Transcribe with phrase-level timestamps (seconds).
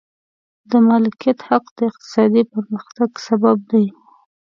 [0.69, 3.85] د مالکیت حق د اقتصادي پرمختګ سبب دی.